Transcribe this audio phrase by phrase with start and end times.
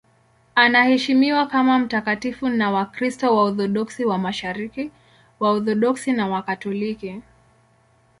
[0.55, 4.91] Anaheshimiwa kama mtakatifu na Wakristo Waorthodoksi wa Mashariki,
[5.39, 7.21] Waorthodoksi na Wakatoliki.